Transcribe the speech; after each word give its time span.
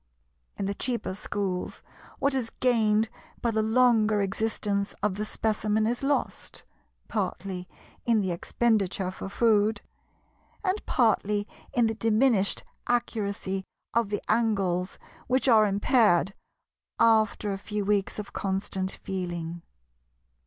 In 0.57 0.65
the 0.65 0.73
cheaper 0.73 1.13
schools, 1.13 1.83
what 2.17 2.33
is 2.33 2.49
gained 2.49 3.07
by 3.39 3.51
the 3.51 3.61
longer 3.61 4.19
existence 4.19 4.95
of 5.03 5.13
the 5.13 5.27
Specimen 5.27 5.85
is 5.85 6.01
lost, 6.01 6.63
partly 7.07 7.69
in 8.03 8.19
the 8.19 8.31
expenditure 8.31 9.11
for 9.11 9.29
food, 9.29 9.81
and 10.63 10.83
partly 10.87 11.47
in 11.71 11.85
the 11.85 11.93
diminished 11.93 12.63
accuracy 12.87 13.63
of 13.93 14.09
the 14.09 14.23
angles, 14.27 14.97
which 15.27 15.47
are 15.47 15.67
impaired 15.67 16.33
after 16.99 17.51
a 17.51 17.59
few 17.59 17.85
weeks 17.85 18.17
of 18.17 18.33
constant 18.33 18.93
"feeling." 19.03 19.61